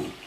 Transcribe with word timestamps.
Ooh. 0.00 0.25